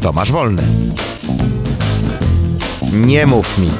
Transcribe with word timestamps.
Tomasz 0.00 0.32
Wolny. 0.32 0.62
Nie 2.92 3.26
mów 3.26 3.58
mi. 3.58 3.70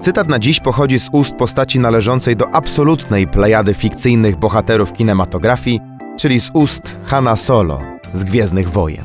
Cytat 0.00 0.28
na 0.28 0.38
dziś 0.38 0.60
pochodzi 0.60 0.98
z 1.00 1.08
ust 1.12 1.34
postaci 1.34 1.80
należącej 1.80 2.36
do 2.36 2.54
absolutnej 2.54 3.26
plejady 3.26 3.74
fikcyjnych 3.74 4.36
bohaterów 4.36 4.92
kinematografii, 4.92 5.80
czyli 6.18 6.40
z 6.40 6.50
ust 6.54 6.96
Hanna 7.04 7.36
Solo 7.36 7.80
z 8.12 8.24
Gwiezdnych 8.24 8.70
Wojen. 8.70 9.04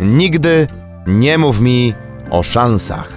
Nigdy 0.00 0.66
nie 1.06 1.38
mów 1.38 1.60
mi 1.60 1.94
o 2.30 2.42
szansach. 2.42 3.12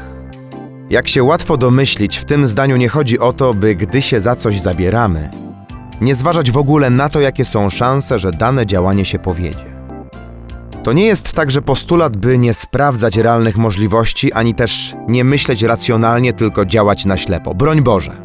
Jak 0.90 1.08
się 1.08 1.24
łatwo 1.24 1.58
domyślić, 1.58 2.18
w 2.18 2.26
tym 2.26 2.48
zdaniu 2.48 2.78
nie 2.78 2.90
chodzi 2.90 3.20
o 3.20 3.34
to, 3.34 3.54
by 3.54 3.76
gdy 3.76 4.02
się 4.02 4.20
za 4.20 4.36
coś 4.36 4.62
zabieramy, 4.62 5.30
nie 6.02 6.16
zważać 6.16 6.52
w 6.52 6.58
ogóle 6.58 6.90
na 6.90 7.10
to, 7.10 7.20
jakie 7.20 7.46
są 7.46 7.70
szanse, 7.70 8.20
że 8.20 8.32
dane 8.32 8.66
działanie 8.66 9.06
się 9.06 9.20
powiedzie. 9.20 9.75
To 10.86 10.94
nie 10.94 11.06
jest 11.06 11.34
także 11.34 11.62
postulat, 11.62 12.18
by 12.18 12.38
nie 12.38 12.54
sprawdzać 12.54 13.18
realnych 13.18 13.58
możliwości, 13.58 14.34
ani 14.34 14.54
też 14.54 14.96
nie 15.08 15.24
myśleć 15.24 15.64
racjonalnie, 15.64 16.34
tylko 16.34 16.66
działać 16.66 17.06
na 17.06 17.18
ślepo. 17.18 17.56
Broń 17.56 17.82
Boże. 17.82 18.18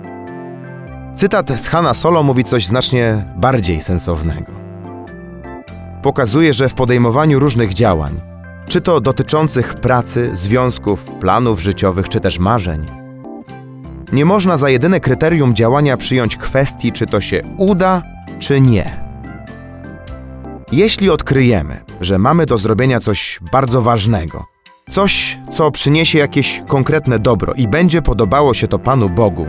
Cytat 1.14 1.60
z 1.60 1.68
Hanna 1.68 1.94
Solo 1.94 2.22
mówi 2.22 2.44
coś 2.44 2.66
znacznie 2.66 3.34
bardziej 3.36 3.80
sensownego. 3.80 4.52
Pokazuje, 6.02 6.54
że 6.54 6.68
w 6.68 6.74
podejmowaniu 6.74 7.38
różnych 7.38 7.74
działań, 7.74 8.20
czy 8.68 8.80
to 8.80 9.00
dotyczących 9.00 9.74
pracy, 9.74 10.30
związków, 10.32 11.04
planów 11.04 11.60
życiowych, 11.60 12.08
czy 12.08 12.20
też 12.20 12.38
marzeń, 12.38 12.86
nie 14.12 14.24
można 14.24 14.58
za 14.58 14.70
jedyne 14.70 15.00
kryterium 15.00 15.54
działania 15.54 15.96
przyjąć 15.96 16.36
kwestii, 16.36 16.92
czy 16.92 17.06
to 17.06 17.20
się 17.20 17.42
uda, 17.58 18.02
czy 18.38 18.60
nie. 18.60 19.09
Jeśli 20.72 21.10
odkryjemy, 21.10 21.84
że 22.00 22.18
mamy 22.18 22.46
do 22.46 22.58
zrobienia 22.58 23.00
coś 23.00 23.40
bardzo 23.52 23.82
ważnego, 23.82 24.46
coś, 24.90 25.38
co 25.52 25.70
przyniesie 25.70 26.18
jakieś 26.18 26.62
konkretne 26.68 27.18
dobro 27.18 27.54
i 27.54 27.68
będzie 27.68 28.02
podobało 28.02 28.54
się 28.54 28.68
to 28.68 28.78
Panu 28.78 29.10
Bogu, 29.10 29.46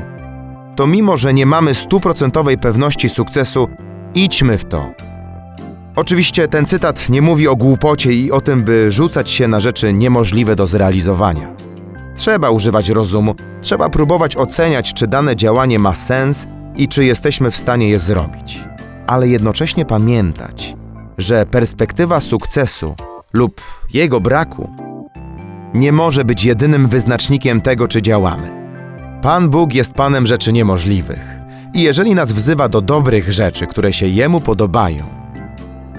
to 0.75 0.87
mimo, 0.87 1.17
że 1.17 1.33
nie 1.33 1.45
mamy 1.45 1.75
stuprocentowej 1.75 2.57
pewności 2.57 3.09
sukcesu, 3.09 3.67
idźmy 4.15 4.57
w 4.57 4.65
to. 4.65 4.91
Oczywiście 5.95 6.47
ten 6.47 6.65
cytat 6.65 7.09
nie 7.09 7.21
mówi 7.21 7.47
o 7.47 7.55
głupocie 7.55 8.13
i 8.13 8.31
o 8.31 8.41
tym, 8.41 8.63
by 8.63 8.91
rzucać 8.91 9.29
się 9.29 9.47
na 9.47 9.59
rzeczy 9.59 9.93
niemożliwe 9.93 10.55
do 10.55 10.65
zrealizowania. 10.65 11.55
Trzeba 12.15 12.49
używać 12.49 12.89
rozumu, 12.89 13.35
trzeba 13.61 13.89
próbować 13.89 14.37
oceniać, 14.37 14.93
czy 14.93 15.07
dane 15.07 15.35
działanie 15.35 15.79
ma 15.79 15.95
sens 15.95 16.47
i 16.75 16.87
czy 16.87 17.05
jesteśmy 17.05 17.51
w 17.51 17.57
stanie 17.57 17.89
je 17.89 17.99
zrobić. 17.99 18.59
Ale 19.07 19.27
jednocześnie 19.27 19.85
pamiętać, 19.85 20.75
że 21.21 21.45
perspektywa 21.45 22.21
sukcesu 22.21 22.95
lub 23.33 23.61
jego 23.93 24.19
braku 24.19 24.69
nie 25.73 25.91
może 25.91 26.25
być 26.25 26.43
jedynym 26.43 26.87
wyznacznikiem 26.87 27.61
tego, 27.61 27.87
czy 27.87 28.01
działamy. 28.01 28.61
Pan 29.21 29.49
Bóg 29.49 29.73
jest 29.73 29.93
Panem 29.93 30.25
rzeczy 30.25 30.53
niemożliwych. 30.53 31.39
I 31.73 31.81
jeżeli 31.81 32.15
nas 32.15 32.31
wzywa 32.31 32.69
do 32.69 32.81
dobrych 32.81 33.31
rzeczy, 33.31 33.67
które 33.67 33.93
się 33.93 34.07
Jemu 34.07 34.41
podobają, 34.41 35.05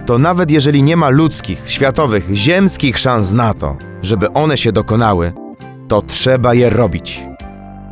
to 0.06 0.18
nawet 0.18 0.50
jeżeli 0.50 0.82
nie 0.82 0.96
ma 0.96 1.08
ludzkich, 1.08 1.62
światowych, 1.66 2.34
ziemskich 2.34 2.98
szans 2.98 3.32
na 3.32 3.54
to, 3.54 3.76
żeby 4.02 4.32
one 4.32 4.56
się 4.56 4.72
dokonały, 4.72 5.32
to 5.88 6.02
trzeba 6.02 6.54
je 6.54 6.70
robić. 6.70 7.20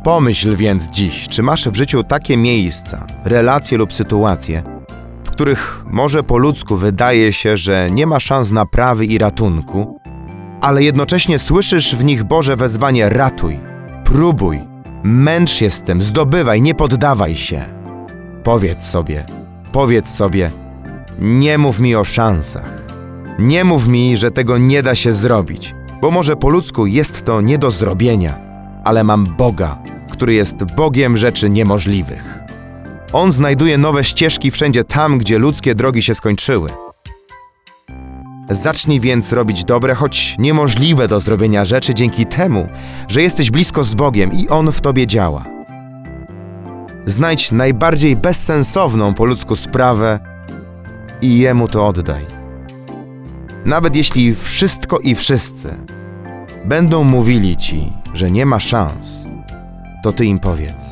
Pomyśl 0.03 0.55
więc 0.55 0.89
dziś, 0.89 1.27
czy 1.27 1.43
masz 1.43 1.69
w 1.69 1.75
życiu 1.75 2.03
takie 2.03 2.37
miejsca, 2.37 3.07
relacje 3.23 3.77
lub 3.77 3.93
sytuacje, 3.93 4.63
których 5.41 5.85
może 5.87 6.23
po 6.23 6.37
ludzku 6.37 6.77
wydaje 6.77 7.33
się, 7.33 7.57
że 7.57 7.91
nie 7.91 8.07
ma 8.07 8.19
szans 8.19 8.51
naprawy 8.51 9.05
i 9.05 9.17
ratunku, 9.17 9.99
ale 10.61 10.83
jednocześnie 10.83 11.39
słyszysz 11.39 11.95
w 11.95 12.03
nich 12.03 12.23
Boże 12.23 12.55
wezwanie: 12.55 13.09
ratuj, 13.09 13.59
próbuj, 14.03 14.59
męcz 15.03 15.49
się 15.49 15.69
z 15.69 15.81
tym, 15.81 16.01
zdobywaj, 16.01 16.61
nie 16.61 16.75
poddawaj 16.75 17.35
się. 17.35 17.65
Powiedz 18.43 18.85
sobie, 18.85 19.25
powiedz 19.71 20.09
sobie, 20.09 20.51
nie 21.19 21.57
mów 21.57 21.79
mi 21.79 21.95
o 21.95 22.03
szansach. 22.03 22.81
Nie 23.39 23.63
mów 23.63 23.87
mi, 23.87 24.17
że 24.17 24.31
tego 24.31 24.57
nie 24.57 24.83
da 24.83 24.95
się 24.95 25.11
zrobić, 25.11 25.75
bo 26.01 26.11
może 26.11 26.35
po 26.35 26.49
ludzku 26.49 26.85
jest 26.85 27.25
to 27.25 27.41
nie 27.41 27.57
do 27.57 27.71
zrobienia, 27.71 28.39
ale 28.83 29.03
mam 29.03 29.25
Boga, 29.37 29.77
który 30.11 30.33
jest 30.33 30.63
Bogiem 30.75 31.17
rzeczy 31.17 31.49
niemożliwych. 31.49 32.40
On 33.13 33.31
znajduje 33.31 33.77
nowe 33.77 34.03
ścieżki 34.03 34.51
wszędzie 34.51 34.83
tam, 34.83 35.17
gdzie 35.17 35.39
ludzkie 35.39 35.75
drogi 35.75 36.01
się 36.01 36.13
skończyły. 36.13 36.69
Zacznij 38.49 38.99
więc 38.99 39.33
robić 39.33 39.63
dobre, 39.63 39.95
choć 39.95 40.35
niemożliwe 40.39 41.07
do 41.07 41.19
zrobienia 41.19 41.65
rzeczy 41.65 41.93
dzięki 41.93 42.25
temu, 42.25 42.67
że 43.07 43.21
jesteś 43.21 43.51
blisko 43.51 43.83
z 43.83 43.93
Bogiem 43.93 44.31
i 44.33 44.49
On 44.49 44.71
w 44.71 44.81
tobie 44.81 45.07
działa. 45.07 45.45
Znajdź 47.05 47.51
najbardziej 47.51 48.15
bezsensowną 48.15 49.13
po 49.13 49.25
ludzku 49.25 49.55
sprawę 49.55 50.19
i 51.21 51.37
Jemu 51.37 51.67
to 51.67 51.87
oddaj. 51.87 52.25
Nawet 53.65 53.95
jeśli 53.95 54.35
wszystko 54.35 54.99
i 54.99 55.15
wszyscy 55.15 55.77
będą 56.65 57.03
mówili 57.03 57.57
Ci, 57.57 57.93
że 58.13 58.31
nie 58.31 58.45
ma 58.45 58.59
szans, 58.59 59.25
to 60.03 60.13
Ty 60.13 60.25
im 60.25 60.39
powiedz. 60.39 60.83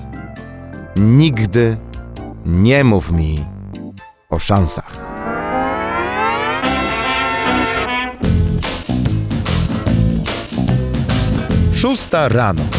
Nigdy 0.95 1.77
nie 2.45 2.83
mów 2.83 3.11
mi 3.11 3.45
o 4.29 4.39
szansach. 4.39 4.97
Szósta 11.73 12.27
rano. 12.27 12.78